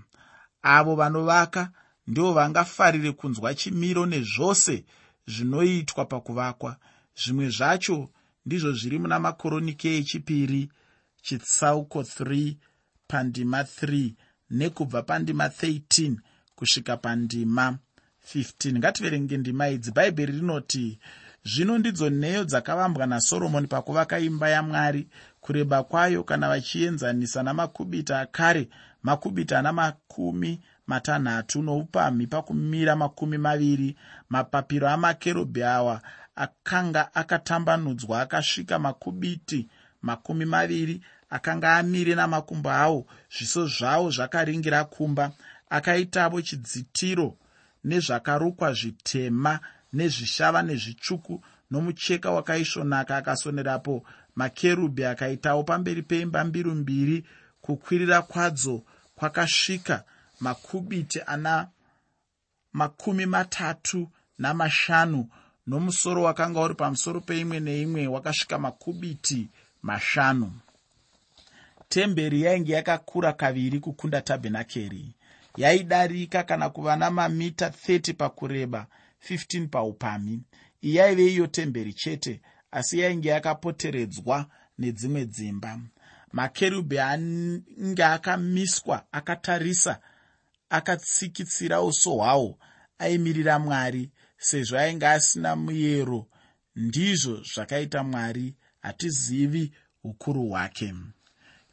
avo 0.63 0.95
vanovaka 0.97 1.71
ndivo 2.11 2.33
vangafarire 2.33 3.13
kunzwa 3.13 3.55
chimiro 3.55 4.07
nezvose 4.07 4.85
zvinoitwa 5.27 6.05
pakuvakwa. 6.05 6.77
Zvimwe 7.21 7.49
zvacho 7.49 8.11
ndizvo 8.47 8.73
zviri 8.73 8.99
muna 8.99 9.19
makoronike 9.19 9.99
echipiri 9.99 10.71
chitsauko 11.23 12.01
3 12.01 12.55
pandima 13.09 13.63
3 13.63 14.13
nekubva 14.51 15.03
pandima 15.03 15.47
13 15.47 16.17
kusvika 16.55 16.97
pandima 16.97 17.79
15 18.35 18.79
ngativerenge 18.79 19.37
ndima 19.37 19.69
idzi. 19.69 19.91
Bhaibheri 19.91 20.33
rinoti 20.33 20.99
zvino 21.45 21.79
ndidzo 21.79 22.11
nheyo 22.11 22.45
dzakavambwa 22.45 23.07
nasoromoni 23.07 23.67
pakuvaka 23.67 24.19
imba 24.19 24.49
yamwari 24.49 25.09
kureba 25.41 25.83
kwayo 25.83 26.25
kana 26.25 26.49
vachienzanisa 26.49 27.43
namakubita 27.43 28.21
akare 28.21 28.69
makubita 29.03 29.59
ana 29.59 29.73
makumi 29.73 30.61
matanhatu 30.91 31.63
noupamhi 31.63 32.27
pakumira 32.27 32.93
makumi 33.03 33.39
maviri 33.47 33.91
mapapiro 34.33 34.87
amakerubhi 34.89 35.63
awa 35.77 35.97
akanga 36.45 37.03
akatambanudzwa 37.21 38.21
akasvika 38.25 38.79
makubiti 38.79 39.61
makumi 40.03 40.45
maviri 40.45 40.97
akanga 41.37 41.69
amire 41.77 42.15
namakumbo 42.15 42.71
awo 42.85 43.01
zviso 43.35 43.63
zvavo 43.67 44.11
zvakaringira 44.17 44.85
kumba 44.85 45.25
akaitavo 45.77 46.39
chidzitiro 46.47 47.29
nezvakarukwa 47.85 48.69
zvitema 48.79 49.53
nezvishava 49.93 50.61
nezvitsvuku 50.63 51.35
nomucheka 51.71 52.31
wakaisvonaka 52.31 53.17
akasonerapo. 53.17 54.05
Makerubhi 54.37 55.05
akaitawo 55.05 55.63
pamberi 55.65 56.03
peimba 56.03 56.45
mbiru 56.45 56.75
mbiri 56.75 57.27
kukwirira 57.61 58.23
kwadzo 58.23 58.83
kwakasvika 59.17 60.05
makubiti 60.41 61.21
ana 61.27 61.69
makumi 62.73 63.27
matatu 63.27 64.09
namashanu 64.39 65.29
nomusoro 65.67 66.23
wakanga 66.23 66.61
uri 66.61 66.75
pamusoro 66.75 67.21
peimwe 67.21 67.61
neimwe 67.61 68.07
wakasvika 68.07 68.59
makubiti 68.59 69.49
mashanu. 69.83 70.53
Temberi 71.89 72.43
yainge 72.43 72.73
yakakura 72.73 73.33
kaviri 73.33 73.81
kukunda 73.81 74.21
tabhenakeri. 74.21 75.15
Yaidarika 75.57 76.43
kana 76.43 76.71
kuva 76.71 76.97
namamita 76.97 77.69
30 77.69 78.15
pakureba 78.15 78.87
15 79.31 79.69
paupamhi. 79.69 80.41
Iyi 80.83 80.95
yaive 80.97 81.27
iyo 81.27 81.47
temberi 81.47 81.93
chete 81.93 82.41
asi 82.71 82.99
yainge 82.99 83.29
yakapoteredzwa 83.29 84.47
nedzimwe 84.79 85.25
dzimba. 85.25 85.79
Makerubhi 86.33 86.99
ange 86.99 88.05
akamiswa 88.05 89.05
akatarisa 89.13 90.01
akatsikitsira 90.71 91.83
uso 91.83 92.11
hwawo 92.15 92.59
aimirira 92.99 93.59
mwari 93.59 94.11
sezvo 94.39 94.79
ainge 94.79 95.07
asina 95.07 95.57
muyero. 95.57 96.27
Ndizvo 96.77 97.43
zvakaita 97.55 98.03
mwari 98.03 98.55
hatizivi 98.83 99.73
ukuru 100.05 100.49
hwake. 100.49 100.95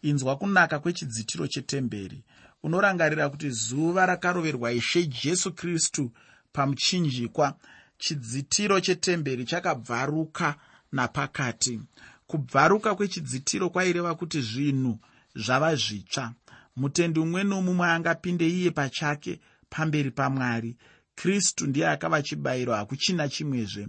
Inzwa 0.01 0.37
kunaka 0.37 0.79
kwechidzitiro 0.79 1.47
chetemberi. 1.47 2.23
Unorangarira 2.63 3.29
kuti 3.29 3.49
zuva 3.49 4.05
rakaroverwa 4.05 4.71
ishe 4.71 5.05
jesu 5.05 5.53
kristu 5.53 6.11
pamuchinjikwa 6.53 7.57
chidzitiro 7.97 8.79
chetemberi 8.79 9.45
chakabvaruka 9.45 10.55
napakati. 10.91 11.81
Kubvaruka 12.27 12.95
kwechidzitiro 12.95 13.69
kwaireva 13.69 14.15
kuti 14.15 14.41
zvinhu 14.41 14.99
zvava 15.35 15.75
zvitsva 15.75 16.33
mutendi 16.77 17.19
mumwe 17.19 17.43
nomumwe 17.43 17.87
angapinde 17.87 18.47
iye 18.57 18.71
pachake 18.71 19.39
pamberi 19.69 20.11
pamwari. 20.11 20.77
Kristu 21.15 21.67
ndiye 21.67 21.87
akava 21.89 22.21
chibayiro 22.21 22.73
hakuchina 22.73 23.29
chimwezve. 23.29 23.87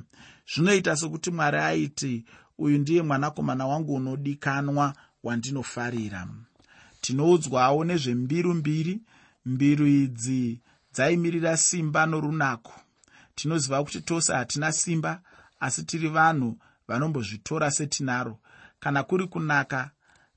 Zvinoita 0.55 0.97
sokuti 0.97 1.31
mwari 1.31 1.59
aiti 1.59 2.25
uyu 2.59 2.79
ndiye 2.79 3.03
mwanakomana 3.03 3.67
wangu 3.67 3.95
unodikanwa 3.95 4.95
wandinofarira. 5.23 6.29
Tinoudzwawo 7.01 7.85
nezvembiru 7.85 8.55
mbiri. 8.55 9.01
Mbiru 9.47 9.87
idzi 9.87 10.61
dzaimirira 10.95 11.57
simba 11.57 12.07
norunako. 12.07 12.73
Tinoziva 13.35 13.85
kuti 13.85 14.01
tose 14.01 14.33
hatina 14.33 14.73
simba 14.73 15.21
asi 15.61 15.83
tiri 15.85 16.09
vanhu 16.09 16.59
vanombozvitora 16.89 17.71
setinaro. 17.71 18.39
Kana 18.81 19.03
kuri 19.03 19.27
kunaka 19.27 19.91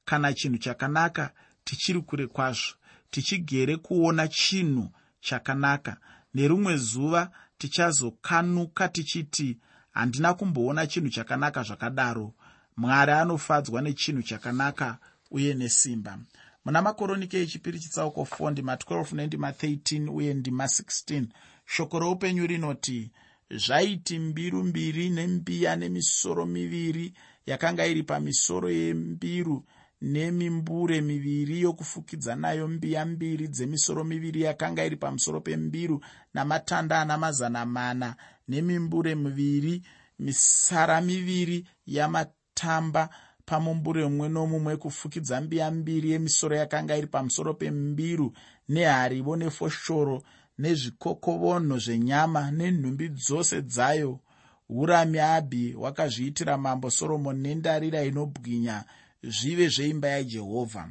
kana 0.06 0.34
chinhu 0.34 0.58
chakanaka 0.58 1.32
tichiri 1.64 2.02
kure 2.02 2.28
kwazvo 2.28 2.76
tichigere 3.12 3.78
kuona 3.78 4.28
chinhu 4.28 4.90
chakanaka. 5.20 5.98
Nerumwe 6.34 6.78
zuva 6.78 7.32
tichazokanuka 7.58 8.88
tichiti 8.88 9.58
handina 9.92 10.34
kumboona 10.34 10.88
chinhu 10.88 11.10
chakanaka 11.10 11.64
zvakadaro. 11.64 12.34
Mwari 12.78 13.12
anofadzwa 13.12 13.82
nechinhu 13.82 14.24
chakanaka 14.24 14.98
uye 15.32 15.54
nesimba. 15.54 16.20
Muna 16.66 16.82
makoronike 16.82 17.42
echipiri 17.42 17.80
chitsauko 17.80 18.22
4 18.22 18.52
ndima 18.52 18.76
12 18.76 19.16
nendima 19.16 19.52
13 19.52 20.10
uye 20.10 20.34
ndima 20.34 20.66
16 20.66 21.26
shoko 21.66 22.00
roupenyu 22.00 22.48
rinoti 22.48 23.12
zvaiti 23.50 24.20
mbiru 24.20 24.64
mbiri 24.64 25.10
nembiya 25.10 25.76
nemisoro 25.76 26.46
miviri 26.46 27.14
yakanga 27.46 27.86
iri 27.86 28.04
pamisoro 28.04 28.70
yembiru 28.72 29.66
nemimbure 30.02 31.02
miviri 31.02 31.62
yokufukidza 31.62 32.36
nayo 32.36 32.68
mbiya 32.68 33.06
mbiri 33.06 33.48
dzemisoro 33.48 34.04
miviri 34.04 34.42
yakanga 34.42 34.86
iri 34.86 34.96
pamusoro 34.96 35.42
pembiru 35.42 36.04
namatanda 36.34 37.02
ana 37.02 37.18
mazana 37.18 37.66
mana 37.66 38.16
nemimbure 38.48 39.16
miviri 39.16 39.82
misara 40.20 41.02
miviri 41.02 41.68
yamatamba 41.86 43.10
pamumbure 43.46 44.08
mumwe 44.08 44.30
nomumwe 44.30 44.78
kufukidza 44.78 45.42
mbiya 45.42 45.72
mbiri 45.72 46.12
yemisoro 46.12 46.56
yakanga 46.56 46.98
iri 46.98 47.08
pamusoro 47.08 47.54
pembiru 47.54 48.34
neharivo 48.70 49.36
nefoshoro 49.36 50.24
nezvikokovonho 50.62 51.78
zvenyama 51.78 52.52
nenhumbi 52.52 53.10
dzose 53.10 53.62
dzayo. 53.62 54.20
Hurami 54.68 55.20
abhi 55.20 55.76
wakazviitira 55.76 56.58
mambo 56.58 56.90
soromoni 56.90 57.42
nendarira 57.44 58.04
inobwinya 58.04 58.84
zvive 59.24 59.68
zveimba 59.68 60.08
yajehovha 60.08 60.90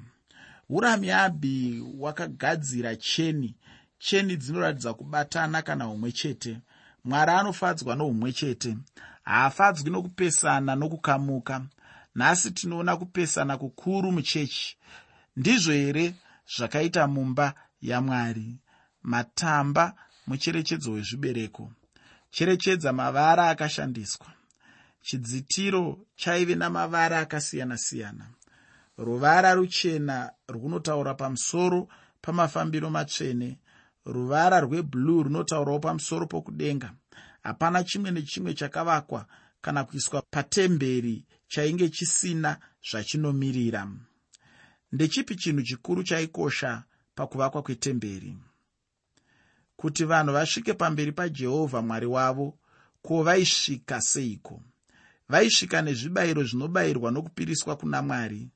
hurami 0.68 1.10
abhi 1.10 1.84
wakagadzira 1.98 2.96
cheni. 2.96 3.54
Cheni 3.98 4.36
dzinoratidza 4.36 4.94
kubatana 4.94 5.62
kana 5.62 5.88
umwe 5.88 6.12
chete. 6.12 6.58
Mwari 7.04 7.32
anofadzwa 7.32 7.96
noumwe 7.96 8.32
chete. 8.32 8.76
Haafadzwi 9.24 9.90
nokupesana 9.90 10.74
nokukamuka 10.76 11.66
nhasi 12.14 12.50
tinoona 12.50 12.96
kupesana 12.96 13.56
kukuru 13.58 14.12
muchechi. 14.12 14.76
Ndizvo 15.36 15.72
here 15.72 16.14
zvakaita 16.56 17.06
mumba 17.06 17.54
yamwari? 17.82 18.58
Matamba 19.02 19.94
mucherechedzo 20.26 20.92
wezvibereko. 20.92 21.72
Cherechedza 22.30 22.92
mavara 22.92 23.48
akashandiswa 23.48 24.26
chidzitiro 25.02 26.06
chaive 26.16 26.54
namavara 26.54 27.18
akasiyana-siyana 27.18 28.26
ruvara 29.00 29.54
ruchena 29.54 30.32
runotaura 30.48 31.14
pamusoro 31.14 31.88
pamafambiro 32.22 32.90
matsvene. 32.90 33.58
Ruvara 34.04 34.60
rwebhuruu 34.60 35.22
runotaurawo 35.22 35.78
pamusoro 35.78 36.26
pokudenga. 36.26 36.94
Hapana 37.42 37.84
chimwe 37.84 38.10
nechimwe 38.10 38.54
chakavakwa 38.54 39.26
kana 39.60 39.84
kuiswa 39.84 40.22
patemberi 40.22 41.24
chainge 41.48 41.88
chisina 41.88 42.60
zvachinomiririra. 42.90 43.88
Ndechipi 44.92 45.36
chinhu 45.36 45.62
chikuru 45.62 46.02
chaikosha 46.02 46.84
pakuvakwa 47.14 47.62
kwetemberi? 47.62 48.36
Kuti 49.76 50.04
vanhu 50.04 50.32
vasvike 50.32 50.74
pamberi 50.74 51.12
pajehovha 51.12 51.82
mwari 51.82 52.06
wavo 52.06 52.58
ko 53.02 53.22
vaisvika 53.22 54.00
seiko 54.00 54.62
vaisvika 55.30 55.82
nezvibayiro 55.82 56.42
zvinobayirwa 56.44 57.10
nokupiriswa 57.10 57.76
kuna 57.76 58.02
mwari. 58.02 58.50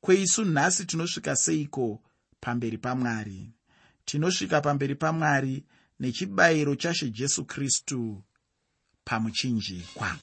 Kweisu 0.00 0.44
nhasi 0.44 0.84
tinosvika 0.86 1.36
seiko 1.36 2.02
pamberi 2.40 2.78
pamwari? 2.78 3.50
Tinosvika 4.04 4.60
pamberi 4.60 4.94
pamwari 4.94 5.64
nechibayiro 6.00 6.74
chashe 6.76 7.10
jesu 7.10 7.44
kristu 7.44 8.22
pamuchinjikwa 9.04 10.16